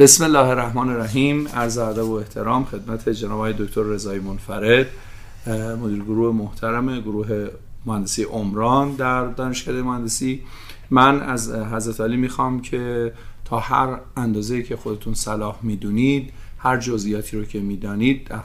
[0.00, 1.48] بسم الله الرحمن الرحیم.
[1.48, 4.86] عرض ادب و احترام خدمت جناب دکتر رضای منفرد
[5.82, 7.48] مدیر گروه محترم گروه
[7.86, 10.42] مهندسی عمران در دانشکده مهندسی.
[10.90, 13.12] من از حضرت علی می‌خوام که
[13.44, 18.40] تا هر اندازه که خودتون صلاح می‌دونید هر جزئیاتی رو که می‌دانید در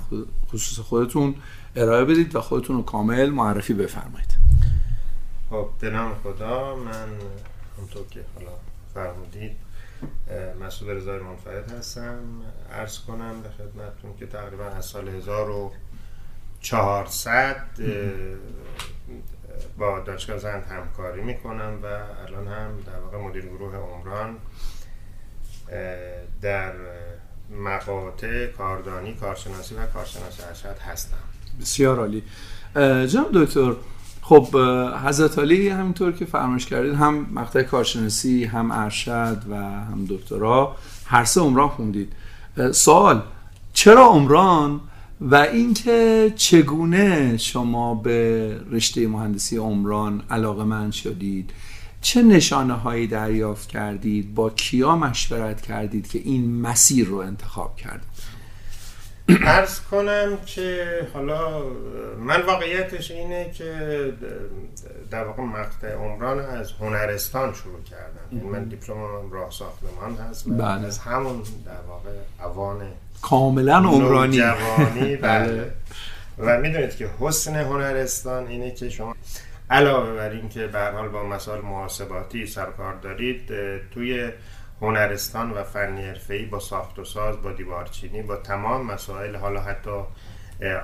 [0.52, 1.36] خصوص خودتون
[1.76, 4.38] ارائه بدید و خودتون رو کامل معرفی بفرمایید.
[5.50, 6.76] خب به نام خدا.
[6.76, 7.08] من
[7.80, 8.52] همطور که حالا
[8.96, 9.58] فرمودید
[10.62, 12.20] مسئول رضای منفرد هستم.
[12.72, 17.56] عرض کنم به خدمتتون که تقریبا از سال 1400
[19.78, 24.38] با دانشگاه زند همکاری می‌کنم و الان هم در واقع مدیر گروه عمران
[26.42, 26.74] در
[27.50, 31.18] مقاطع کاردانی کارشناسی و کارشناسی ارشد هستم.
[31.62, 32.24] بسیار عالی.
[33.08, 33.76] جناب دکتر
[34.28, 34.58] خب
[35.06, 41.26] حضرت علی همینطور که فرمایش کردید هم مقطع کارشناسی هم ارشد و هم دکترا هر
[41.26, 42.14] سه عمران خوندید.
[42.72, 43.22] سوال
[43.74, 44.82] چرا عمران
[45.22, 51.52] و اینکه چگونه شما به رشته مهندسی عمران علاقه من شدید؟
[52.02, 58.35] چه نشانه هایی دریافت کردید؟ با کیا مشورت کردید که این مسیر رو انتخاب کردید؟
[59.30, 61.64] ارز کنم که حالا
[62.20, 63.74] من واقعیتش اینه که
[65.12, 68.38] در واقع مقطع عمران از هنرستان شروع کردم.
[68.38, 70.88] یعنی من دیپلم راه ساختمان هست بله.
[70.88, 72.10] از همون در واقع
[72.44, 72.82] اوان
[73.22, 74.38] کاملا عمرانی.
[74.38, 75.72] جوانی بله.
[76.38, 79.16] و می‌دونید که حسن هنرستان اینه که شما
[79.70, 83.48] علاوه بر این که به حال با مسائل محاسباتی سرکار دارید
[83.94, 84.30] توی
[84.82, 89.92] هنرستان و فنی حرفه‌ای با ساخت و ساز با دیوارچینی با تمام مسائل حالا حتی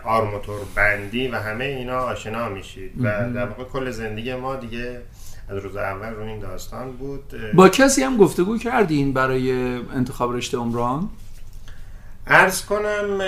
[0.04, 2.92] آرموتور بندی و همه اینا آشنا میشید.
[2.98, 3.04] و
[3.34, 5.02] در واقع کل زندگی ما دیگه
[5.50, 7.54] از روز اول رو این داستان بود.
[7.54, 11.10] با کسی هم گفتگو کردین برای انتخاب رشته عمران؟
[12.28, 13.22] ارز کنم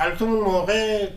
[0.00, 1.08] البته اون موقع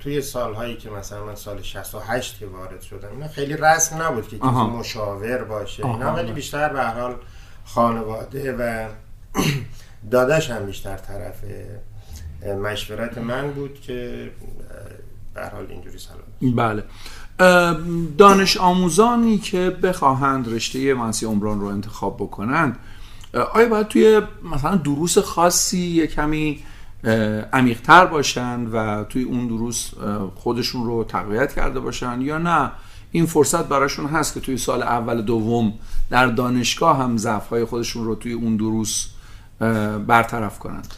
[0.00, 4.38] توی سالهایی که مثلا من سال 68 که وارد شدم اینا خیلی رسم نبود که
[4.38, 7.16] کسی مشاور باشه اینا ولی بیشتر به حال
[7.64, 8.88] خانواده و
[10.10, 11.44] داداش هم بیشتر طرف
[12.62, 14.30] مشورت من بود که
[15.34, 16.56] به حال اینجوری سلام.
[16.56, 16.84] بله.
[18.18, 22.78] دانش آموزانی که بخواهند رشته مهندسی عمران رو انتخاب بکنند
[23.52, 24.20] آیا باید توی
[24.54, 26.64] مثلا دروس خاصی یه کمی
[27.52, 29.90] عمیقتر باشن و توی اون دروس
[30.34, 32.70] خودشون رو تقویت کرده باشن یا نه؟
[33.14, 35.72] این فرصت براشون هست که توی سال اول دوم
[36.10, 39.06] در دانشگاه هم ضعف های خودشون رو توی اون دروس
[40.06, 40.94] برطرف کنند.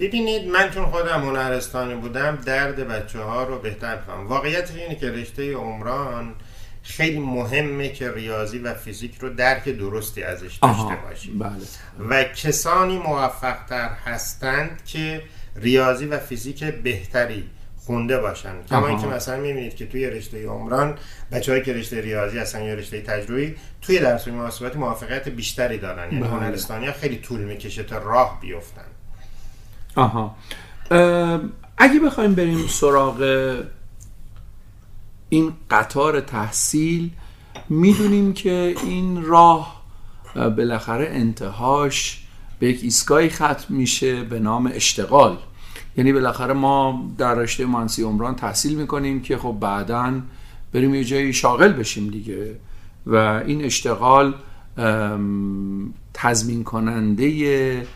[0.00, 5.10] ببینید من چون خودم هنرستانی بودم درد بچه ها رو بهتر کنم واقعیت اینه که
[5.10, 6.34] رشته عمران
[6.82, 11.52] خیلی مهمه که ریاضی و فیزیک رو درک درستی ازش داشته باشید بله.
[12.08, 15.22] و کسانی موفقتر هستند که
[15.56, 17.44] ریاضی و فیزیک بهتری
[17.88, 18.54] خونده باشن.
[18.70, 20.98] کما اینکه مثلا می‌بینید که توی رشته عمران
[21.32, 26.12] بچه‌ای که رشته ریاضی هستن یا رشته تجربی توی درس محاسباتی موافقت بیشتری دارن.
[26.12, 26.30] یعنی بله.
[26.30, 28.82] هنرستانی ها خیلی طول می‌کشه تا راه بیفتن.
[29.94, 30.36] آها.
[31.78, 33.22] اگه بخوایم بریم سراغ
[35.28, 37.10] این قطار تحصیل
[37.68, 39.82] می‌دونیم که این راه
[40.34, 42.24] بالاخره انتهاش
[42.58, 45.38] به یک ایستگاهی ختم میشه به نام اشتغال.
[45.98, 50.12] یعنی بالاخره ما در رشته مهندسی عمران تحصیل می‌کنیم که خب بعدا
[50.72, 52.56] بریم یه جایی شاغل بشیم دیگه.
[53.06, 53.16] و
[53.46, 54.34] این اشتغال
[56.14, 57.86] تضمین کننده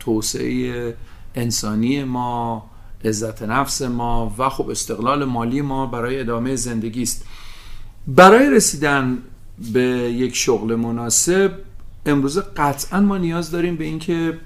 [0.00, 0.94] توسعه
[1.34, 2.70] انسانی ما
[3.04, 7.26] عزت نفس ما و خب استقلال مالی ما برای ادامه زندگی است.
[8.06, 9.18] برای رسیدن
[9.72, 9.80] به
[10.12, 11.52] یک شغل مناسب
[12.06, 14.38] امروزه قطعا ما نیاز داریم به اینکه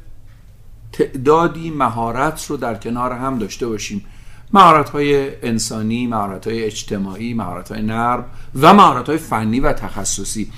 [0.92, 4.04] تعدادی مهارت رو در کنار هم داشته باشیم.
[4.52, 8.24] مهارت های انسانی، مهارت های اجتماعی، مهارت های نرم
[8.60, 10.52] و مهارت های فنی و تخصصی.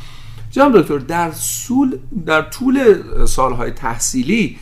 [0.51, 1.33] جناب دکتر در,
[2.27, 4.59] در طول سالهای تحصیلی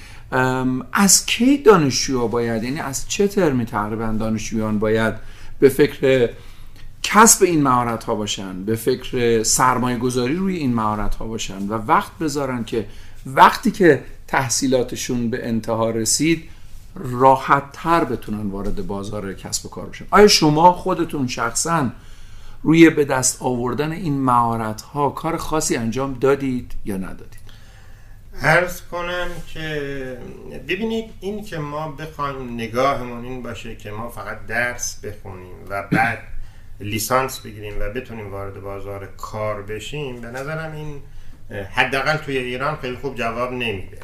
[0.92, 5.14] از کی دانشجوها باید یعنی از چه ترمی تقریبا دانشجویان باید
[5.58, 6.30] به فکر
[7.02, 11.72] کسب این مهارت ها باشن به فکر سرمایه گذاری روی این مهارت ها باشن و
[11.72, 12.86] وقت بذارن که
[13.26, 16.48] وقتی که تحصیلاتشون به انتها رسید
[16.94, 20.04] راحت تر بتونن وارد بازار کسب و کار بشن.
[20.10, 21.90] آیا شما خودتون شخصا
[22.62, 27.42] روی به دست آوردن این مهارت ها کار خاصی انجام دادید یا ندادید؟
[28.42, 30.18] ارز کنم که
[30.68, 36.18] ببینید این که ما بخوایم نگاهمون این باشه که ما فقط درس بخونیم و بعد
[36.80, 41.02] لیسانس بگیریم و بتونیم وارد بازار کار بشیم به نظرم این
[41.72, 43.98] حداقل توی ایران خیلی خوب جواب نمیده.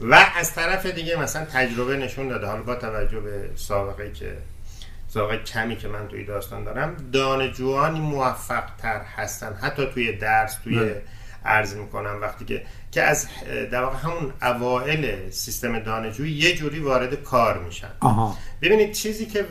[0.00, 4.36] و از طرف دیگه مثلا تجربه نشون داده حالا با توجه به سابقه که
[5.08, 9.54] سابقه کمی که من توی داستان دارم دانشجوانی موفق تر هستن.
[9.54, 11.02] حتی توی درس توی بله.
[11.44, 13.28] عرض می‌کنم وقتی که که از
[13.72, 17.90] در واقع همون اوائل سیستم دانشجویی یه جوری وارد کار میشن.
[18.00, 18.36] آها.
[18.62, 19.46] ببینید چیزی که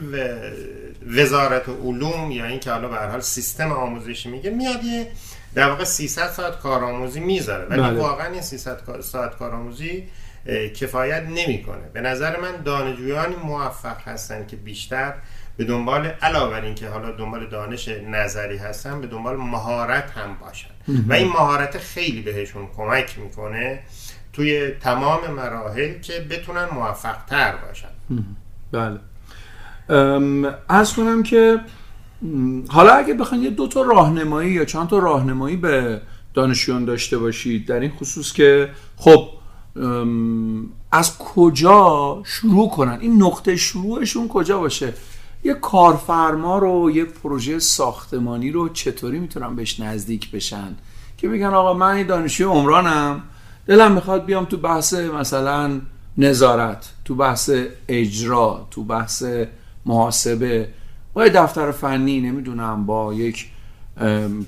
[1.07, 5.07] وزارت علوم یا این که حالا به حال سیستم آموزشی میگه میاد یه
[5.55, 7.65] در واقع 300 ساعت کارآموزی می‌ذاره.
[7.65, 7.99] ولی بله.
[7.99, 10.07] واقعا این 300 کار- ساعت کارآموزی
[10.75, 11.89] کفایت نمی‌کنه.
[11.93, 15.13] به نظر من دانشجویانی موفق هستن که بیشتر
[15.57, 20.69] به دنبال علاوه بر اینکه حالا دنبال دانش نظری هستن به دنبال مهارت هم باشن.
[21.07, 23.79] و این مهارت خیلی بهشون کمک می‌کنه
[24.33, 27.87] توی تمام مراحل که بتونن موفق تر باشن
[28.71, 28.99] بله.
[30.69, 31.59] عرض کنم که
[32.67, 36.01] حالا اگه بخواید یه دو تا راهنمایی یا چند تا راهنمایی به
[36.33, 39.29] دانشجویان داشته باشید در این خصوص که خب
[40.91, 44.93] از کجا شروع کنن؟ این نقطه شروعشون کجا باشه؟
[45.43, 50.75] یه کارفرما رو یه پروژه ساختمانی رو چطوری می‌تونن بهش نزدیک بشن؟
[51.17, 53.23] که بگن آقا من یه دانشجوی عمرانم
[53.67, 55.81] دلم می‌خواد بیام تو بحث مثلا
[56.17, 57.51] نظارت تو بحث
[57.87, 59.23] اجرا تو بحث
[59.85, 60.69] محاسبه.
[61.13, 63.49] با یه دفتر فنی نمی‌دونم با یک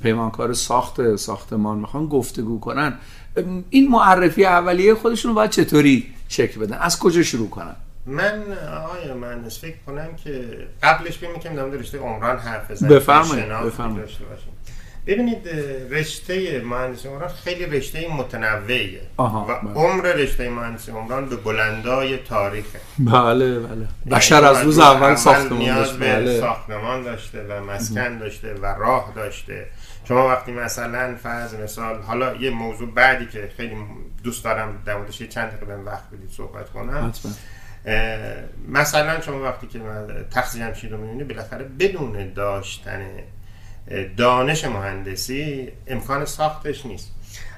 [0.04, 2.94] پیمانکار ساخت ساختمان می‌خوان گفتگو کنن.
[3.70, 7.76] این معرفی اولیه خودشون رو باید چطوری شکل بدن؟ از کجا شروع کنن؟
[8.06, 8.44] من
[8.84, 10.46] آقای مهندس فکر کنم که
[10.84, 12.96] قبلش بیم که در رشته عمران حرف بزنیم.
[12.96, 14.10] بفرمایید، بفرمایید.
[15.06, 15.14] داشته.
[15.14, 15.48] ببینید
[15.94, 19.02] رشته مهندسی عمران خیلی رشته متنوعیه.
[19.18, 19.74] آها، و بله.
[19.74, 22.80] عمر رشته مهندسی عمران به بلندای تاریخه.
[23.00, 23.70] بله بله.
[23.70, 26.00] یعنی بشر از روز اول ساختمان نیاز داشت.
[26.00, 26.40] به بله.
[26.40, 29.66] ساختمان داشته و مسکن داشته و راه داشته.
[30.08, 33.76] شما وقتی مثلا فرض مثال حالا یه موضوع بعدی که خیلی
[34.24, 37.08] دوست دارم در موردش چند دقیقه بهم وقت بدید صحبت کنم.
[37.08, 37.32] حتما.
[38.70, 43.02] مثلا شما وقتی که من تخصیص جمشید رو می‌بینی بالاخره بدون داشتن
[44.18, 47.12] دانش مهندسی امکان ساختش نیست.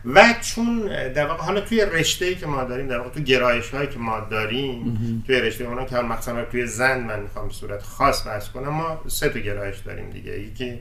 [0.05, 0.79] و چون
[1.13, 3.99] در واقع حالا توی رشته ای که ما داریم در واقع تو گرایش هایی که
[3.99, 8.69] ما داریم توی رشته اونا که مثلا توی زن من می‌خوام صورت خاص بحث کنم
[8.69, 10.39] ما سه تا گرایش داریم دیگه.
[10.39, 10.79] یکی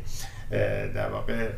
[0.94, 1.48] در واقع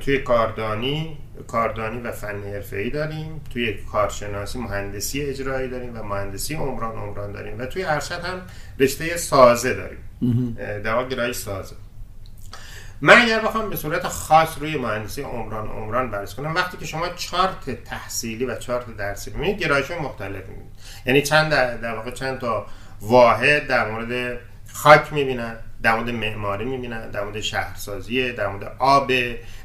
[0.00, 3.40] توی کاردانی کاردانی و فنی حرفه‌ای داریم.
[3.52, 7.58] توی کارشناسی مهندسی اجرایی داریم و مهندسی عمران عمران داریم.
[7.58, 8.42] و توی ارشد هم
[8.78, 9.98] رشته سازه داریم.
[10.84, 11.76] در واقع گرایش سازه.
[13.02, 16.54] من اگر بخوام به صورت خاص روی مهندسی عمران عمران بررسی کنم.
[16.54, 20.72] وقتی که شما چارت تحصیلی و چارت درسی ببینید گرایش مختلف می‌بینید.
[21.06, 22.66] یعنی چند در, واقع چند تا
[23.00, 24.38] واحد در مورد
[24.72, 29.12] خاک می‌بینن در مورد معماری می‌بینن در مورد شهرسازی در مورد آب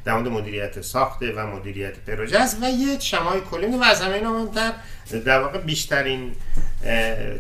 [0.06, 4.14] در مورد مدیریت ساخته و مدیریت پروژه است و یه شمای کلی و از همه
[4.14, 4.72] اینا مهمتر
[5.26, 6.36] در واقع بیشترین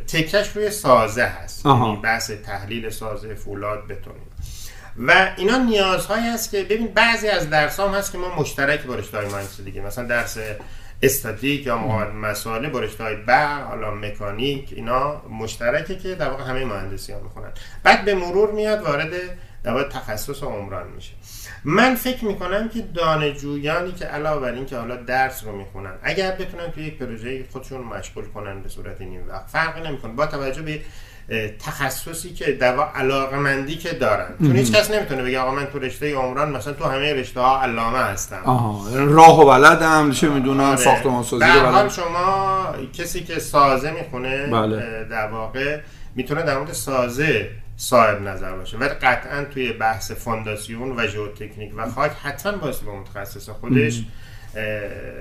[0.07, 1.65] تکش روی سازه هست.
[1.65, 4.13] یعنی بحث تحلیل سازه فولاد بتون.
[4.97, 8.95] و اینا نیازهایی هست که ببین بعضی از درس هم هست که ما مشترک با
[8.95, 9.27] رشته های
[9.65, 9.81] دیگه.
[9.81, 10.37] مثلا درس
[11.01, 11.77] استاتیک یا
[12.11, 17.19] مسائل با رشته های برق حالا مکانیک اینا مشترکه که در واقع همه مهندسی ها
[17.19, 17.51] می‌خونن.
[17.83, 19.13] بعد به مرور میاد وارد
[19.63, 21.11] در تخصص عمران میشه.
[21.63, 26.31] من فکر می‌کنم که دانشجویانی که علاوه بر این که حالا درس رو می‌خونن اگر
[26.31, 30.13] بتونن توی یک پروژه خودشون مشغول کنن به صورت نیم وقت فرقی نمی‌کنه.
[30.13, 30.81] با توجه به
[31.65, 34.27] تخصصی که در واقع علاقمندی که دارن.
[34.39, 37.61] چون هیچ کس نمی‌تونه بگه آقا من تو رشته عمران مثلا تو همه رشته ها
[37.61, 38.41] علامه هستم.
[38.45, 40.75] آها راه و بلدم چه می‌دونم آره.
[40.75, 41.89] ساختمان سازی رو بلدم.
[41.89, 45.05] شما کسی که سازه می‌خونه بله.
[45.11, 45.79] در واقع
[46.15, 48.77] می‌تونه در مورد سازه صاحب نظر باشه.
[48.77, 54.03] ولی قطعا توی بحث فونداسیون و ژئوتکنیک و خاک حتما باید با متخصص خودش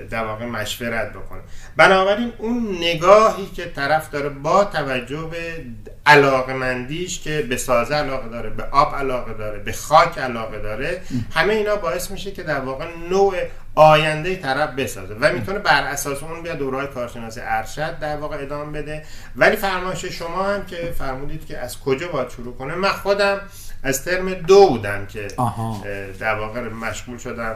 [0.09, 1.41] در واقع مشورت بکنه.
[1.77, 5.65] بنابراین اون نگاهی که طرف داره با توجه به
[6.05, 11.01] علاقه مندیش که به سازه علاقه داره به آب علاقه داره به خاک علاقه داره
[11.33, 13.35] همه اینا باعث میشه که در واقع نوع
[13.75, 18.81] آینده طرف بسازه و می‌تونه بر اساس اون بیا دورهای کارشناسی ارشد در واقع ادامه
[18.81, 19.03] بده.
[19.35, 23.41] ولی فرمایش شما هم که فرمودید که از کجا باید شروع کنه من خودم
[23.85, 25.83] از ترم دو بودم که آها.
[26.19, 27.55] در واقع مشغول شدم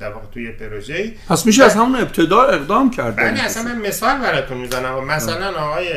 [0.00, 3.62] در واقع توی پروژه پس میشه از همون ابتدا اقدام کرد بله اصلا.
[3.62, 5.88] من مثال براتون می‌زنم مثلا آقای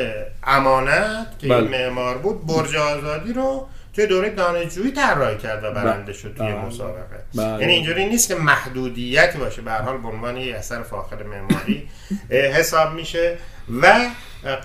[0.44, 1.56] امانت که بله.
[1.56, 6.46] این معمار بود برج آزادی رو توی دوره دانشجویی طراحی کرد و برنده شد توی
[6.46, 6.64] بله.
[6.64, 7.24] مسابقه.
[7.34, 7.60] بله.
[7.60, 9.62] یعنی اینجوری نیست که محدودیتی باشه.
[9.62, 11.88] به هر حال به عنوان یه اثر فاخر معماری
[12.58, 13.38] حساب میشه.
[13.82, 14.10] و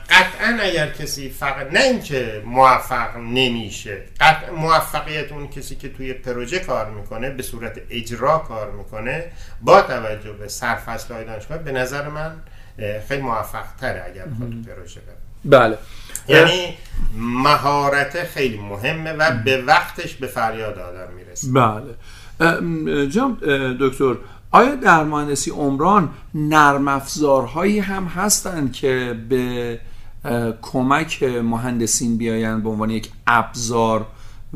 [0.10, 6.60] قطعا اگر کسی فقط نه اینکه موفق نمیشه قطعا موفقیت اون کسی که توی پروژه
[6.60, 12.08] کار می‌کنه به صورت اجرا کار می‌کنه با توجه به سرفصل های دانشگاه به نظر
[12.08, 12.36] من
[13.08, 15.02] خیلی موفق تره اگر بخواد پروژه
[15.46, 15.78] بله.
[16.28, 16.78] یعنی
[17.18, 21.52] مهارت خیلی مهمه و به وقتش به فریاد آدم می‌رسه.
[21.52, 21.96] بله.
[23.08, 23.38] جام
[23.80, 24.16] دکتر
[24.52, 29.80] آیا در مهندسی عمران نرم افزارهایی هم هستند که به
[30.62, 34.06] کمک مهندسین بیاین به عنوان یک ابزار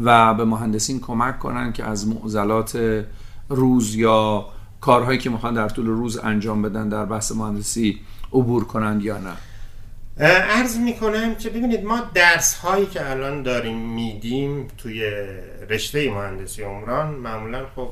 [0.03, 3.03] و به مهندسین کمک کنن که از معضلات
[3.49, 4.45] روز یا
[4.81, 7.99] کارهایی که می‌خوان در طول روز انجام بدن در بحث مهندسی
[8.33, 9.33] عبور کنند یا نه؟
[10.19, 15.11] عرض می‌کنم که ببینید ما درس هایی که الان داریم میدیم توی
[15.69, 17.91] رشته مهندسی عمران معمولا خب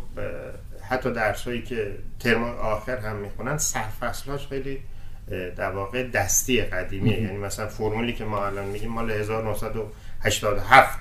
[0.90, 4.80] حتی درس هایی که ترم آخر هم می‌خونن سرفصلاش خیلی
[5.56, 7.22] در واقع دستی قدیمیه.
[7.22, 11.00] یعنی مثلا فرمولی که ما الان میگیم مال 1987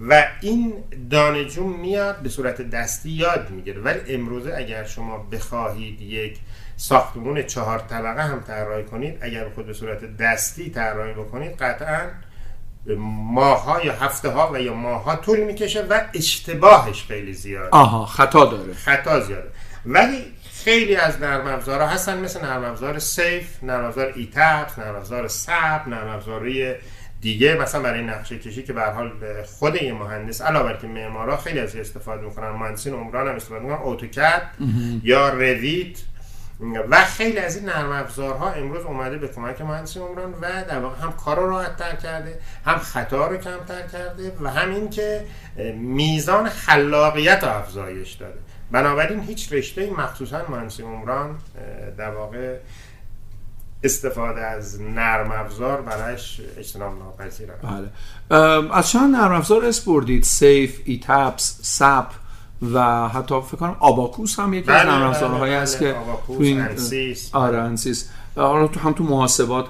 [0.00, 0.74] و این
[1.10, 3.80] دانجو میاد به صورت دستی یاد می‌گیره.
[3.80, 6.38] ولی امروزه اگر شما بخواهید یک
[6.76, 9.18] ساختمون چهار طبقه هم طراحی کنید.
[9.20, 12.00] اگر خود به صورت دستی طراحی بکنید قطعا
[12.96, 17.68] ماها یا هفته ها و یا ماها طول می‌کشه و اشتباهش خیلی زیاده.
[17.70, 18.74] آها خطا داره.
[18.74, 19.48] خطا زیاده.
[19.86, 20.24] ولی
[20.64, 25.88] خیلی از نرم افزارها هستن مثل نرم افزار سیف نرم افزار ایتپ نرم افزار سب
[25.88, 26.74] نرم افزاری
[27.20, 27.54] دیگه.
[27.54, 29.12] مثلا برای نقشه کشی که به حال
[29.44, 33.60] خود یه مهندس علاوه بر که معمارا خیلی از استفاده می‌کنن مهندسین عمران هم استفاده
[33.60, 34.42] می‌کنن اتوکد
[35.02, 35.98] یا رویت
[36.90, 41.00] و خیلی از این نرم افزارها امروز اومده به کمک مهندسی عمران و در واقع
[41.00, 45.24] هم کار رو راحت تر کرده هم خطا رو کمتر کرده و همین که
[45.76, 48.38] میزان خلاقیت رو افزایش داده.
[48.70, 51.38] بنابراین هیچ رشته مخصوصا مهندسی عمران
[51.98, 52.58] در واقع
[53.82, 57.54] استفاده از نرم افزار برایش اجتناب ناپذیره.
[57.62, 57.90] بله.
[58.72, 62.23] از چند نرم افزار اسپوردید سیف ایتپس سپ.
[62.74, 65.94] و حتی فکر کنم Abaqus هم یکی از نرم افزارهایی است که
[66.26, 67.34] تو این Ansys.
[67.34, 68.10] آره Ansys.
[68.36, 69.66] حالا تو هم تو محاسبات.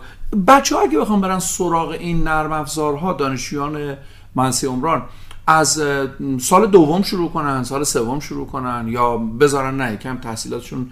[0.46, 3.96] بچه ها اگه بخوام برن سراغ این نرم افزارها دانشجویان
[4.34, 5.02] مهندسی عمران
[5.46, 5.82] از
[6.40, 10.90] سال دوم شروع کنن سال سوم شروع کنن یا بذارن نه یکم تحصیلاتشون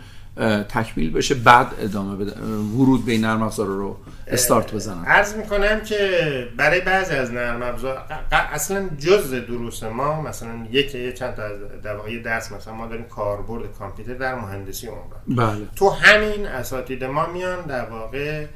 [0.68, 2.40] تکمیل بشه بعد ادامه بده
[2.76, 3.96] ورود به این نرم افزار رو
[4.26, 10.66] استارت بزنن عرض می‌کنم که برای بعضی از نرم افزار اصلا جز دروس ما مثلا
[10.70, 15.50] یک چند تا از در واقع درس مثلا ما داریم کاربرد کامپیوتر در مهندسی عمران
[15.52, 15.66] بله.
[15.76, 18.46] تو همین اساتید ما میان در واقع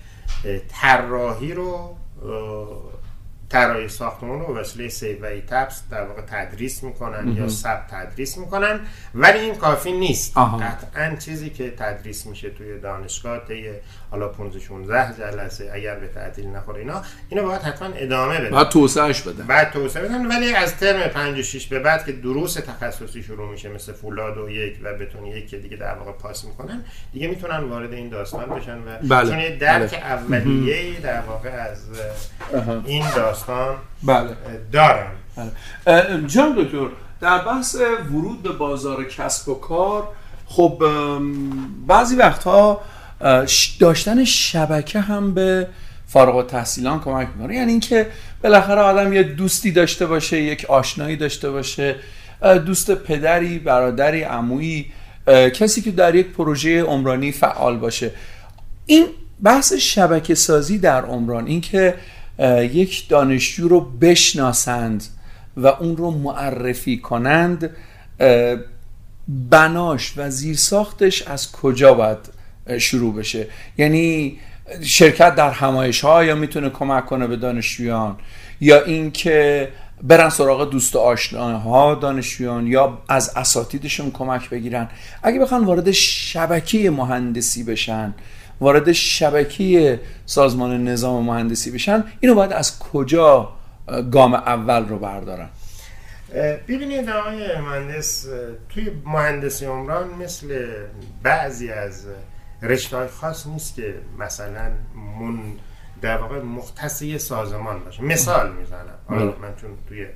[0.69, 1.97] طراحی رو
[3.49, 8.81] طراحی ساختمون رو وسیله SAFE و ETABS در واقع تدریس می‌کنن یا SAP تدریس می‌کنن.
[9.15, 10.39] ولی این کافی نیست.
[10.39, 13.71] قطعا چیزی که تدریس میشه توی دانشگاه طی
[14.11, 18.51] حالا 15 16 جلسه اگر به تعطیل نخوره اینا اینو باید حتما ادامه بدن.
[18.51, 19.47] بعد توسعهش بدن.
[19.47, 20.27] بعد توسعه بدن.
[20.27, 24.39] ولی از ترم 5 و 6 به بعد که دروس تخصصی شروع میشه مثل فولاد
[24.39, 28.09] و یک و بتون یک که دیگه در واقع پاس می‌کنن دیگه می‌تونن وارد این
[28.09, 29.31] داستان بشن و بله.
[29.31, 30.07] چون درک بله.
[30.07, 31.85] اولیه در واقع از
[32.85, 33.36] این داستان
[34.03, 34.37] بله.
[34.73, 35.11] دارن.
[35.37, 36.27] بله.
[36.27, 36.89] جان دکتر
[37.21, 37.77] در بحث
[38.13, 40.09] ورود به بازار کسب و کار
[40.47, 40.83] خب
[41.87, 42.81] بعضی وقتها
[43.81, 45.69] داشتن شبکه هم به
[46.07, 47.55] فارغ تحصیلان کمک می‌کنه.
[47.55, 48.07] یعنی اینکه
[48.43, 51.97] بالاخره آدم یه دوستی داشته باشه یک آشنایی داشته باشه
[52.67, 54.93] دوست پدری برادری عمویی
[55.55, 58.11] کسی که در یک پروژه عمرانی فعال باشه.
[58.87, 59.07] این
[59.43, 61.95] بحث شبکه سازی در عمران اینکه
[62.39, 65.05] یک دانشجو رو بشناسند
[65.57, 67.71] و اون رو معرفی کنند
[69.29, 72.19] بناش و زیرساختش از کجا باید
[72.79, 73.47] شروع بشه؟
[73.79, 74.39] یعنی
[74.83, 78.17] شرکت در همایش ها یا می‌تونه کمک کنه به دانشجویان؟
[78.61, 79.69] یا اینکه
[80.03, 84.89] برن سراغ دوست آشناها دانشجویان یا از اساتیدشون کمک بگیرن؟
[85.23, 88.15] اگه بخوان وارد شبکه مهندسی بشن
[88.61, 93.53] وارد شبکه سازمان نظام مهندسی بشن اینو باید از کجا
[94.13, 95.49] گام اول رو بردارن؟
[96.69, 98.27] ببینید آقای مهندس
[98.69, 100.67] توی مهندسی عمران مثل
[101.23, 102.07] بعضی از
[102.63, 104.71] رشته خاص نیست که مثلا
[105.21, 105.39] من
[106.03, 108.03] در واقع مختصی سازمان باشه.
[108.03, 108.99] مثال می‌زنم.
[109.09, 110.07] آره من چون توی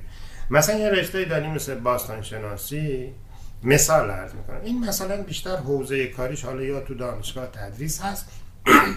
[0.49, 3.09] مثلا یه رشته داریم مثل باستان شناسی
[3.63, 4.61] مثال عرض می‌کنم.
[4.63, 8.29] این مثلا بیشتر حوزه کاریش حالا یا تو دانشگاه تدریس هست.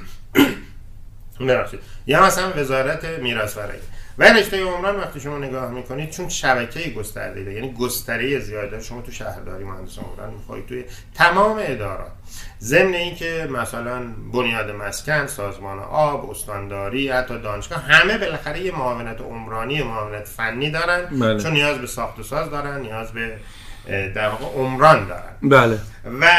[2.07, 3.83] یا مثلا وزارت میراث فرهنگی
[4.19, 9.13] و رشته عمران وقتی شما نگاه می‌کنید چون شبکه گسترده یعنی گستره زیاده شما تو
[9.13, 12.13] شهرداری مهندس عمران می‌خواهید توی تمام ادارات
[12.61, 14.03] ضمن اینکه مثلا
[14.33, 21.05] بنیاد مسکن سازمان آب استانداری حتی دانشگاه همه بالاخره یه معاونت عمرانی معاونت فنی دارن.
[21.05, 21.41] بله.
[21.43, 23.39] چون نیاز به ساخت و ساز دارن نیاز به
[23.87, 25.33] در واقع عمران دارن.
[25.43, 25.79] بله.
[26.21, 26.31] و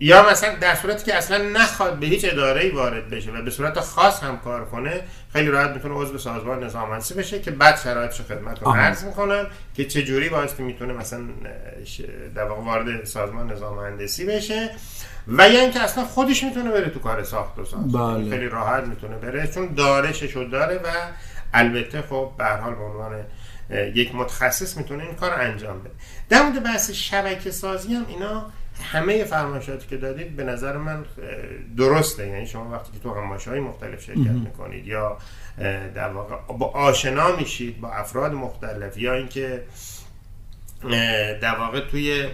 [0.00, 3.80] یا مثلا در صورتی که اصلا نخواد به هیچ اداره وارد بشه و به صورت
[3.80, 5.00] خاص هم کار کنه
[5.32, 9.84] خیلی راحت می‌تونه عضو سازمان نظامنسی بشه که بعد شرایطش خدمت رو عرض می‌کنم که
[9.84, 11.20] چه جوری باعث می‌تونه مثلا
[12.34, 14.70] در واقع وارد سازمان نظام مهندسی بشه.
[15.28, 17.92] و یا اینکه اصلا خودش می‌تونه بره تو کار ساخت و ساز.
[17.92, 18.30] بله.
[18.30, 20.88] خیلی راحت می‌تونه بره چون دارشش رو داره و
[21.54, 23.12] البته خب به حال به عنوان
[23.70, 25.90] یک متخصص می‌تونه این کار انجام بده.
[26.28, 28.46] در مورد بحث شبکه سازی هم اینا
[28.92, 31.04] همه فرمایشاتی که دادید به نظر من
[31.76, 32.26] درسته.
[32.28, 35.18] یعنی شما وقتی که تو همایش های مختلف شرکت می‌کنید یا
[35.94, 39.62] در واقع با آشنا میشید با افراد مختلف یا اینکه
[41.42, 42.26] در واقع توی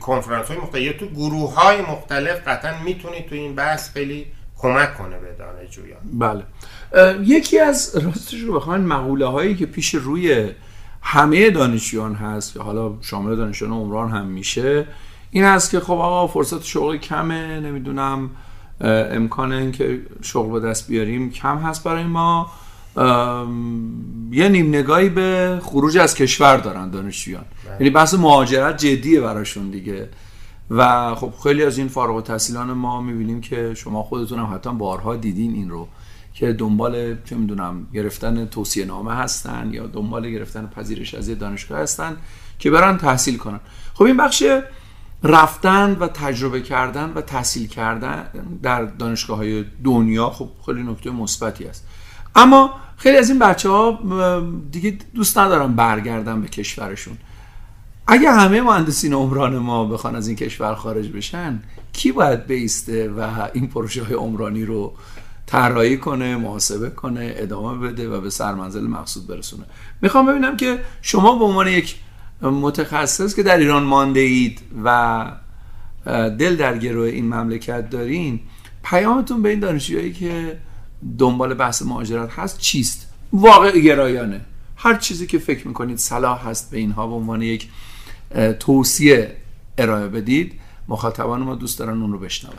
[0.00, 4.94] کنفرانس های مختلف یا تو گروه های مختلف قطعا می‌تونید تو این بحث خیلی کمک
[4.94, 6.00] کنه به دانشجویان.
[6.12, 6.42] بله.
[7.22, 10.50] یکی از راستش رو بخواین مقوله هایی که پیش روی
[11.02, 12.52] همه دانشجویان هست.
[12.52, 14.86] که حالا شامل دانشجویان عمران هم میشه.
[15.30, 17.60] این هست که خب آقا فرصت شغل کمه.
[17.60, 18.30] نمی‌دونم
[18.80, 22.50] امکان اینکه شغل به دست بیاریم کم هست برای ما.
[24.30, 27.44] یه نیم نگاهی به خروج از کشور دارن دانشجویان.
[27.64, 27.74] بله.
[27.74, 30.08] یعنی بحث مهاجرت جدیه براشون دیگه.
[30.70, 35.16] و خب خیلی از این فارغ التحصیلان ما می‌بینیم که شما خودتون هم حتی بارها
[35.16, 35.88] دیدین این رو.
[36.38, 41.78] که دنبال چه می‌دونم گرفتن توصیه نامه هستن یا دنبال گرفتن پذیرش از یه دانشگاه
[41.78, 42.16] هستن
[42.58, 43.60] که برن تحصیل کنن.
[43.94, 44.42] خب این بخش
[45.22, 48.28] رفتن و تجربه کردن و تحصیل کردن
[48.62, 51.86] در دانشگاه های دنیا خب خیلی نکته مثبتی است.
[52.34, 53.98] اما خیلی از این بچه ها
[54.70, 57.18] دیگه دوست ندارن برگردن به کشورشون.
[58.06, 63.48] اگه همه مهندسین عمران ما بخوان از این کشور خارج بشن کی باید بیسته و
[63.52, 64.92] این پروژه های عمرانی رو
[65.48, 69.64] طراحی کنه محاسبه کنه ادامه بده و به سرمنزل مقصود برسونه.
[70.02, 71.96] می‌خوام ببینم که شما به عنوان یک
[72.42, 75.32] متخصص که در ایران مانده اید و
[76.38, 78.40] دل در گروه این مملکت دارین
[78.84, 80.58] پیامتون به این دانشجوهایی که
[81.18, 84.40] دنبال بحث مهاجرت هست چیست؟ واقع گرایانه.
[84.76, 87.68] هر چیزی که فکر می‌کنید صلاح هست به اینها به عنوان یک
[88.60, 89.36] توصیه
[89.78, 90.60] ارائه بدید.
[90.88, 92.54] مخاطبان ما دوست دارن اون رو بشنون.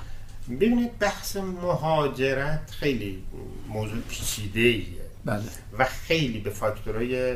[0.49, 3.23] ببینید بحث مهاجرت خیلی
[3.67, 4.85] موضوع پیچیده ایه
[5.25, 5.41] بله.
[5.79, 7.35] و خیلی به فاکتورهای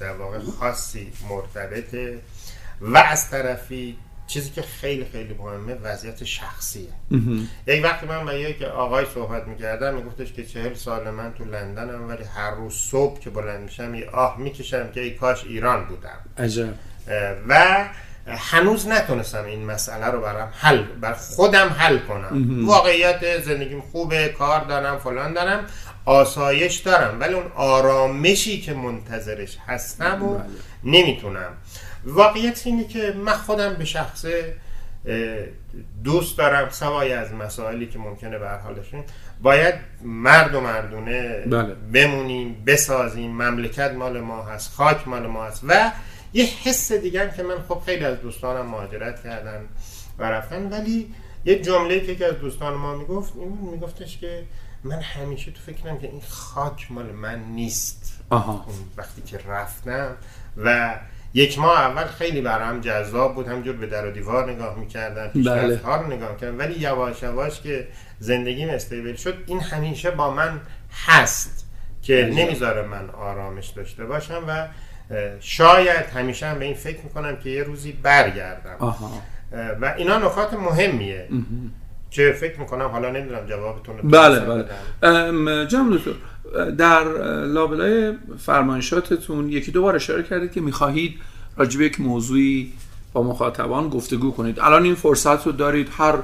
[0.00, 2.18] در واقع خاصی مرتبطه
[2.80, 3.96] و از طرفی
[4.26, 6.88] چیزی که خیلی خیلی مهمه وضعیت شخصیه.
[7.66, 12.08] یک وقتی من با یک آقای صحبت می‌کردم میگفتش که چهل سال من تو لندنم
[12.08, 16.18] ولی هر روز صبح که بلند میشم یه آه می‌کشم که ای کاش ایران بودم.
[16.38, 16.74] عجب.
[17.48, 17.84] و
[18.26, 22.66] هنوز نتونستم این مسئله رو برام حل بر خودم حل کنم.
[22.66, 25.64] واقعیت زندگیم خوبه کار دارم فلان دارم
[26.04, 30.44] آسایش دارم ولی اون آرامشی که منتظرش هستم و بله.
[30.84, 31.52] نمی‌تونم.
[32.04, 34.54] واقعیت اینه که من خودم به شخصه
[36.04, 39.04] دوست دارم سوای از مسائلی که ممکنه به حالشون
[39.42, 41.74] باید مرد و مردونه بله.
[41.92, 43.30] بمونیم بسازیم.
[43.30, 45.62] مملکت مال ما هست خاک مال ما هست.
[45.68, 45.90] و
[46.32, 49.64] یه حس دیگر که من خب خیلی از دوستانم مهاجرت کردن
[50.18, 51.14] و رفتن ولی
[51.44, 54.42] یه جمله که یکی از دوستان ما می‌گفت این میگفتش که
[54.84, 58.66] من همیشه تو فکرم که این خاک مال من نیست آها.
[58.96, 60.16] وقتی که رفتم
[60.56, 60.94] و
[61.34, 65.76] یک ماه اول خیلی برام جذاب بود همجور به در و دیوار نگاه می‌کردم بله.
[65.76, 70.60] ها رو نگاه کردم ولی یواش یواش که زندگیم استیبل شد این همیشه با من
[71.06, 71.66] هست
[72.02, 74.68] که نمی‌ذاره من آرامش داشته باشم و
[75.40, 78.76] شاید همیشه هم به این فکر می‌کنم که یه روزی برگردم.
[78.78, 79.22] آها.
[79.80, 81.28] و اینا نکات مهمیه.
[82.10, 85.66] که فکر می‌کنم حالا نمی‌دونم جوابتون رو بله بله.
[85.66, 86.10] جناب دکتر
[86.70, 87.04] در
[87.44, 91.14] لابلای فرمایشاتتون یکی دو بار اشاره کردید که می‌خواهید
[91.56, 92.72] راجب یک موضوعی
[93.12, 94.60] با مخاطبان گفتگو کنید.
[94.60, 96.14] الان این فرصت رو دارید هر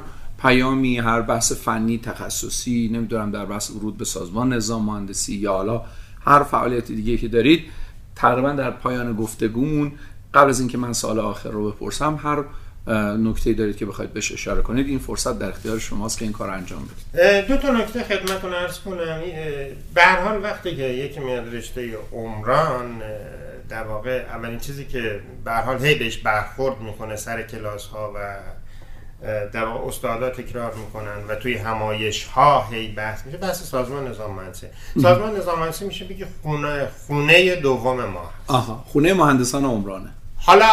[0.43, 5.83] پیامی هر بحث فنی تخصصی نمی‌دونم در بحث ورود به سازمان نظام مهندسی یا حالا
[6.25, 7.65] هر فعالیت دیگه که دارید
[8.19, 9.93] تقریبا در پایان گفتگومون.
[10.35, 12.45] قبل از اینکه من سال آخر رو بپرسم هر
[13.17, 16.51] نکته دارید که بخواید بهش اشاره کنید این فرصت در اختیار شماست که این کار
[16.51, 17.47] انجام بدید.
[17.49, 19.21] دو تا نکته خدمتتون عرض کنم.
[19.95, 23.03] به حال وقتی که یکی میاد رشته عمران
[23.69, 28.37] در واقع اولین چیزی که به حال هی بهش برخورد می‌کنه سر کلاس ها و
[29.53, 33.39] در واقع استادا تکرار می‌کنن و توی همایش ها هی بحث میشه.
[33.39, 34.67] بحث سازمان نظام مهندسی
[35.03, 38.31] سازمان نظام مهندسی میشه بگه خونه خونه دوم ما.
[38.47, 40.67] آها خونه مهندسان عمرانه حالا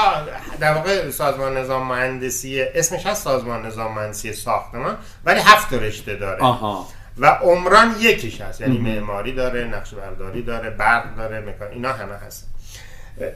[0.59, 6.43] در واقع سازمان نظام مهندسی اسمش هست سازمان نظام مهندسی ساختمان ولی هفت رشته داره.
[6.43, 6.87] آها.
[7.17, 8.61] و عمران یکیش هست.
[8.61, 12.47] یعنی معماری داره نقش برداری داره برق داره مکان اینا همه هست.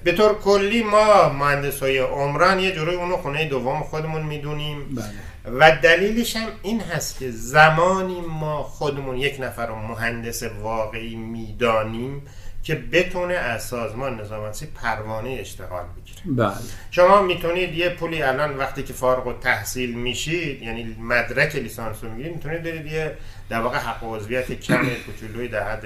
[0.03, 5.59] به طور کلی ما مهندس های عمران یه جوری اونو خونه دوم خودمون می‌دونیم بله.
[5.59, 12.21] و دلیلش هم این هست که زمانی ما خودمون یک نفر مهندس واقعی می‌دانیم
[12.63, 16.57] که بتونه از سازمان نظامتی پروانه اشتغال بگیره بله.
[16.91, 22.09] شما می‌تونید یه پولی الان وقتی که فارغ و تحصیل میشید یعنی مدرک لیسانس رو
[22.09, 23.17] می‌گیرید می‌تونید برید یه
[23.49, 25.83] در واقع حق عضویت کم کوچولوی در حد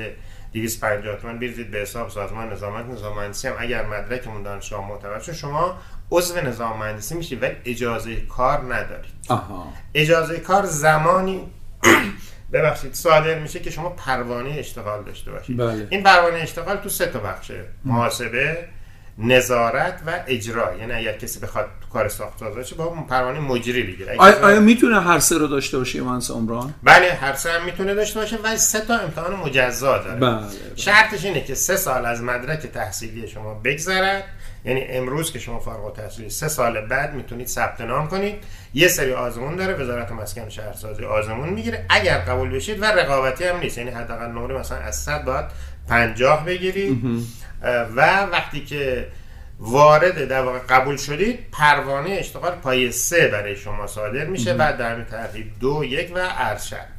[0.54, 1.40] 250 تومن.
[1.40, 2.86] بریزید به حساب سازمان نظامت.
[2.86, 5.78] نظام مهندسی هم اگر مدرکمون دانشگاه معتبر شد شما
[6.12, 9.14] عضو نظام مهندسی میشید ولی اجازه کار ندارید.
[9.30, 9.74] آها.
[9.94, 11.52] اجازه کار زمانی
[12.54, 15.58] ببخشید صادر میشه که شما پروانه اشتغال داشته باشید.
[15.58, 15.88] بله.
[15.90, 17.66] این پروانه اشتغال تو سه تا بخشه.
[17.86, 18.68] محاسبه
[19.18, 20.76] نظارت و اجرا.
[20.76, 25.02] یعنی اگر کسی بخواد تو کار ساختار باشه با پروانه مجری بگیره آیا, آیا می‌تونه
[25.02, 28.58] هر سه رو داشته باشه مهندس عمران؟ بله هر سه هم می‌تونه داشته باشه ولی
[28.58, 30.20] سه تا امتحان مجزا داره.
[30.20, 30.48] بله, بله.
[30.76, 34.24] شرطش اینه که سه سال از مدرک تحصیلی شما بگذرد.
[34.66, 38.36] یعنی امروز که شما فارغ التحصیلی سه سال بعد می‌تونید ثبت نام کنید.
[38.74, 41.86] یه سری آزمون داره وزارت مسکن و شهرسازی آزمون می‌گیره.
[41.90, 43.78] اگر قبول بشید و رقابتی هم نیست.
[43.78, 45.46] یعنی حداقل نمره مثلا از 100 باید
[45.90, 47.02] 50 بگیرید
[47.96, 49.08] و وقتی که
[49.60, 55.04] وارد در واقع قبول شدید پروانه اشتغال پای سه برای شما صادر میشه بعد در
[55.04, 56.94] ترتیب دو یک و ارشد.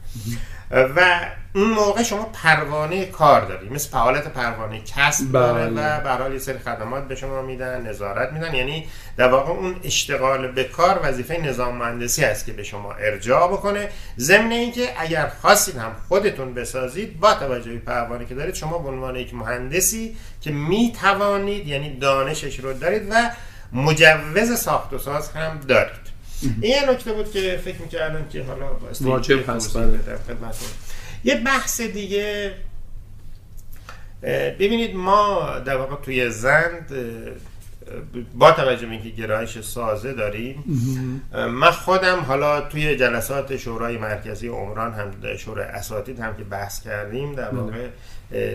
[0.75, 1.21] و
[1.55, 3.69] اون موقع شما پروانه کار داری.
[3.69, 5.97] مثل فعالیت پروانه کسب داره بله.
[5.97, 8.55] و برای یه سری خدمات به شما میدن نظارت میدن.
[8.55, 13.49] یعنی در واقع اون اشتغال به کار وظیفه نظام مهندسی هست که به شما ارجاع
[13.49, 13.89] بکنه.
[14.19, 18.89] ضمن اینکه اگر خواستید هم خودتون بسازید با توجه به پروانه که دارید شما به
[18.89, 23.31] عنوان یک مهندسی که می‌توانید یعنی دانشش رو دارید و
[23.73, 26.14] مجوز ساخت و ساز هم دارید.
[26.43, 28.67] این یه نکته بود که فکر می‌کردم که حالا
[29.01, 29.79] واجب هست.
[31.25, 32.55] یه بحث دیگه
[34.59, 36.93] ببینید ما در واقع توی زند
[38.35, 40.65] با توجه به اینکه گرایش سازه داریم
[41.33, 47.35] من خودم حالا توی جلسات شورای مرکزی عمران هم شورای اساتید هم که بحث کردیم
[47.35, 47.61] در بله.
[47.61, 47.89] واقع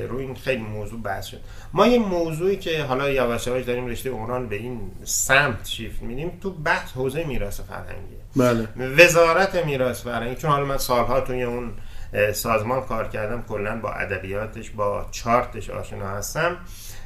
[0.09, 1.39] روی این خیلی موضوع بحث شد.
[1.73, 6.39] ما یه موضوعی که حالا یواش یواش داریم رشته عمران به این سمت شیفت میدیم
[6.41, 8.15] تو بحث حوزه میراث فرهنگی.
[8.35, 8.67] بله.
[9.05, 11.73] وزارت میراث فرهنگی چون حالا من سالها توی اون
[12.33, 16.57] سازمان کار کردم کلا با ادبیاتش با چارتش آشنا هستم.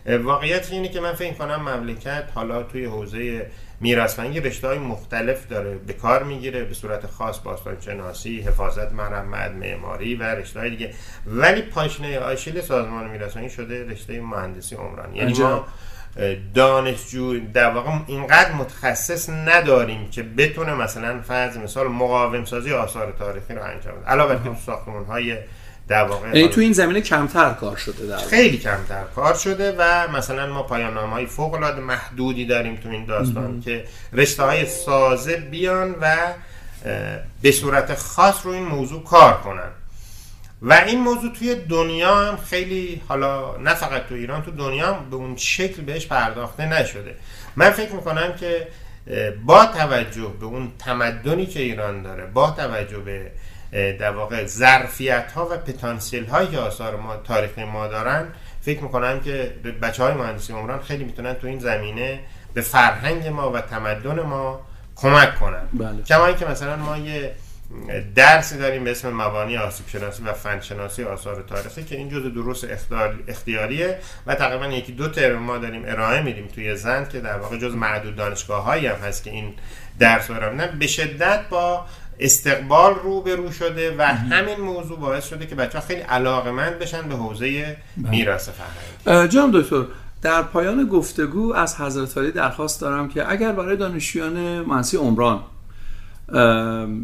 [0.06, 3.52] واقعیت اینه که من فکر کنم مملکت حالا توی حوزه
[3.84, 5.76] میراث فرهنگی رشته های مختلف داره.
[5.76, 10.93] به کار می‌گیره به صورت خاص باستان شناسی حفاظت مرمت معماری و رشته های دیگه.
[11.26, 15.65] ولی پاشنه آشیل سازمان میراث شده رشته مهندسی عمران یعنی ما
[16.54, 23.54] دانشجو در واقع اینقدر متخصص نداریم که بتونه مثلا فرض مثال مقاوم سازی آثار تاریخی
[23.54, 24.06] رو انجام بده.
[24.06, 25.38] علاوه بر ساختمان های
[25.88, 30.54] در واقع تو این زمینه کمتر کار شده در خیلی کمتر کار شده و مثلا
[30.54, 35.96] ما پایان های فوق العاده محدودی داریم تو این داستان که رشته های سازه بیان
[36.02, 36.17] و
[37.41, 39.69] به صورت خاص رو این موضوع کار کنن.
[40.62, 45.10] و این موضوع توی دنیا هم خیلی حالا نه فقط تو ایران تو دنیا هم
[45.10, 47.15] به اون شکل بهش پرداخته نشده.
[47.56, 48.67] من فکر می‌کنم که
[49.46, 53.32] با توجه به اون تمدنی که ایران داره با توجه به
[53.73, 58.27] در واقع ظرفیت ها و پتانسیل هایی که آثار ما تاریخی ما دارن
[58.62, 62.19] فکر می‌کنم که بچه های مهندسی عمران خیلی می‌تونن تو این زمینه
[62.53, 64.62] به فرهنگ ما و تمدن ما
[64.95, 66.03] کمک کنن بله.
[66.03, 67.36] کما که مثلا ما یه
[68.15, 72.29] درسی داریم به اسم مبانی آسیب شناسی و فن شناسی آثار تاریخی که این جزء
[72.29, 72.63] دروس
[73.27, 77.57] اختیاریه و تقریبا یکی دو ترم ما داریم ارائه میدیم توی زند که در واقع
[77.57, 79.53] جز معدود دانشگاه هایی هم هست که این
[79.99, 81.86] درس رو به شدت با
[82.19, 87.15] استقبال رو شده و همین موضوع باعث شده که بچه ها خیلی علاقمند بشن به
[87.15, 88.10] حوزه بله.
[88.10, 89.86] میراث فرهنگی جناب دکتر
[90.21, 95.39] در پایان گفتگو از حضرت علی درخواست دارم که اگر برای دانشجویان منسی عمران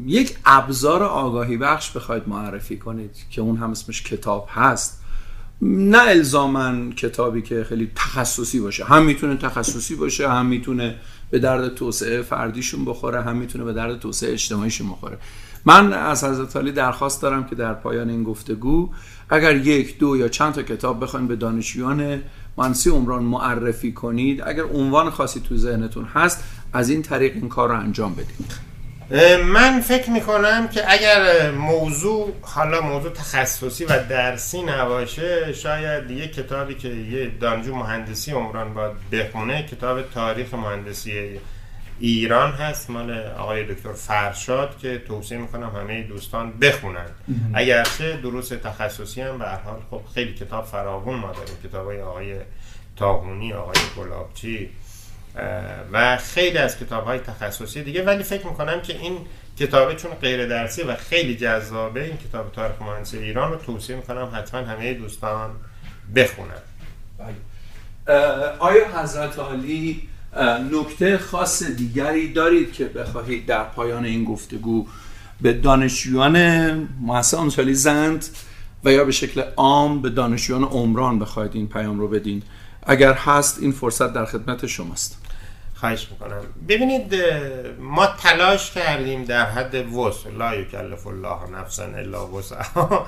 [0.06, 5.00] یک ابزار آگاهی بخش بخواید معرفی کنید که اون هم اسمش کتاب هست
[5.62, 10.96] نه الزامن کتابی که خیلی تخصصی باشه هم می‌تونه تخصصی باشه هم می‌تونه
[11.30, 15.18] به درد توسعه فردیشون بخوره هم می‌تونه به درد توسعه اجتماعیشون بخوره.
[15.66, 18.90] من از حضرت علی درخواست دارم که در پایان این گفتگو
[19.30, 22.22] اگر یک دو یا چند تا کتاب بخواید به دانشجویان
[22.58, 27.70] منسی عمران معرفی کنید اگر عنوان خاصی تو ذهنتون هست از این طریق این کار
[27.70, 28.69] رو انجام بدید.
[29.46, 36.76] من فکر می‌کنم که اگر موضوع حالا موضوع تخصصی و درسی نباشه شاید یه کتابی
[36.76, 41.40] که یه دانجو مهندسی عمران باید بخونه کتاب تاریخ مهندسی
[42.00, 47.10] ایران هست مال آقای دکتر فرشاد که توصیه می‌کنم همه دوستان بخونن.
[47.54, 51.56] اگرچه دروس تخصصی هم به حال خب خیلی کتاب فراوون ما داریم.
[51.64, 52.36] کتاب های آقای
[52.98, 54.70] تاهونی آقای گلابچی
[55.92, 58.04] و خیلی از کتاب های تخصصی دیگه.
[58.04, 59.18] ولی فکر می‌کنم که این
[59.60, 64.32] کتابه چون غیر درسی و خیلی جذابه این کتاب تاریخ مهندسی ایران رو توصیه می‌کنم
[64.34, 65.50] حتما همه دوستان
[66.16, 66.50] بخونن.
[67.18, 67.36] بله.
[68.60, 70.08] آیا حضرت علی
[70.72, 74.88] نکته خاص دیگری دارید که بخواهید در پایان این گفتگو
[75.42, 76.38] به دانشجویان
[77.02, 78.26] مؤسسه زند
[78.84, 82.44] و یا به شکل عام به دانشجویان عمران بخواید این پیام رو بدین؟
[82.84, 85.19] اگر هست این فرصت در خدمت شماست.
[85.80, 86.42] خواهش می‌کنم.
[86.70, 87.16] ببینید
[87.80, 93.08] ما تلاش کردیم در حد وسع لا یکلف الله نفسا الا وسعها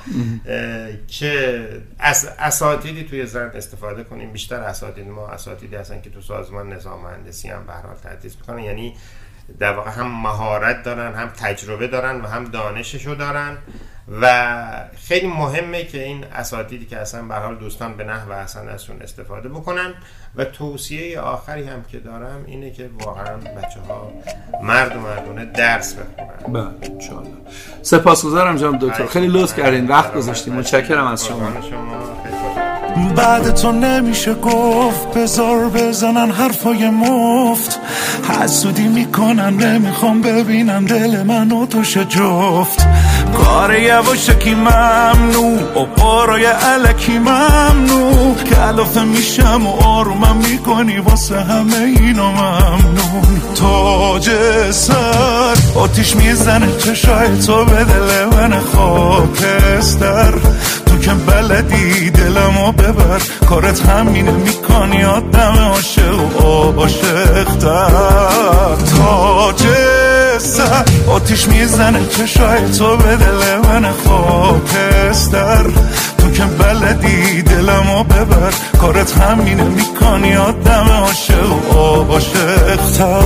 [1.08, 1.68] که
[2.00, 4.32] از اساتیدی توی زن استفاده کنیم.
[4.32, 8.60] بیشتر اساتید ما اساتیدی هستن که تو سازمان نظام مهندسی هم به حال تدریس می‌کنن.
[8.60, 8.96] یعنی
[9.60, 13.58] در واقع هم مهارت دارن هم تجربه دارن و هم دانششو دارن
[14.22, 19.02] و خیلی مهمه که این اساتیدی که اصلا به حال دوستان به نحو اصلا ازشون
[19.02, 19.94] استفاده بکنن
[20.36, 24.12] و توصیه آخری هم که دارم اینه که واقعا بچه ها
[24.64, 26.54] مرد و مردونه درس بخونن.
[26.54, 27.38] بله انشاءالله.
[27.82, 29.06] سپاسگزارم جناب دکتر.
[29.06, 31.52] خیلی لطف کردین وقت گذاشتیم متشکرم از شما.
[33.16, 37.80] بعد تو نمیشه گفت بزار بزنن حرفای مفت.
[38.30, 42.88] حسودی می‌کنن نمی‌خوام ببینم دل من و توش جفت.
[43.38, 52.32] کار یواشکی ممنوع و بارای علکی ممنوع کلافه میشم و آرومم می‌کنی واسه همه اینا
[52.32, 53.42] ممنون.
[53.56, 54.30] تاج
[54.72, 60.34] سر آتیش می‌زنه چشای تو به دل من خاکستر.
[60.86, 63.22] تو که بلدی دلمو ببر.
[63.50, 67.88] کارت همینه می‌کنی آدم عاشق و عاشقتر.
[68.98, 69.64] تاج
[70.38, 75.64] سر آتیش می‌زنه چشای تو به دل من خاکستر.
[76.18, 78.54] تو که بلدی دلمو ببر.
[78.82, 83.22] کارت همینه می‌کنی آدم عاشق و عاشقتر.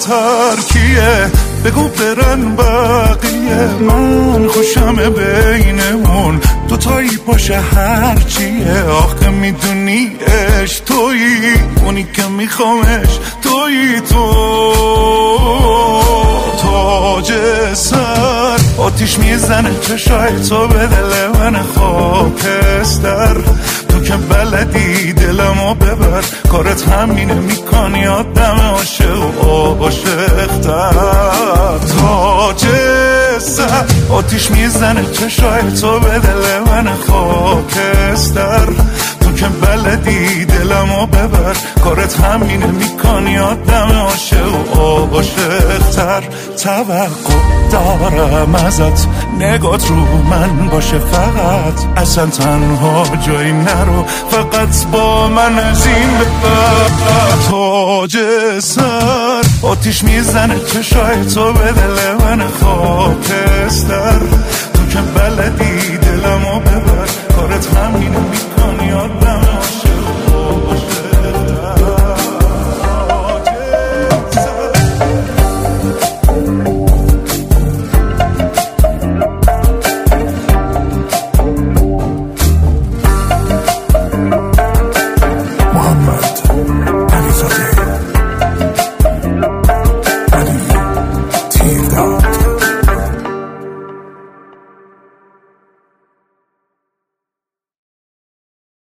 [0.00, 1.30] ترکیه
[1.64, 3.66] بگو برن بقیه.
[3.80, 6.40] من خوشم بینمون.
[6.68, 10.12] دو تایی باشه هرچیه آخه می‌دونی
[10.62, 11.54] اش تویی.
[11.84, 14.32] اونی که میخوامش تویی تو.
[16.62, 17.32] تاج
[17.74, 18.56] سر.
[18.78, 23.36] آتیش می‌زنه چشای تو به دل من خاکستر.
[24.00, 25.74] که بلدی دلمو
[26.50, 32.66] کارت همینه می‌کنی آدم عاشق و عاشقتر تاج
[33.38, 38.68] سر آتیش می‌زنه چشای تو به دل من خاکستر.
[39.40, 41.56] که بلدی دلمو ببر.
[41.84, 46.22] کارت همینه می‌کنی آدم عاشق و عاشقتر.
[46.62, 47.08] توقع
[47.72, 49.06] دارم ازت.
[49.38, 49.96] نگات رو
[50.30, 51.98] من باشه فقط.
[52.02, 54.04] اصلا تنها جایی نرو.
[54.30, 56.10] فقط با من از این
[57.50, 58.16] تاج
[58.60, 59.42] سر.
[59.62, 64.20] آتیش می‌زنه چشای تو به دل من خاکستر.
[64.74, 67.08] تو که بلدی دلمو ببر.
[67.36, 69.29] کارت همینو می‌کنی آدم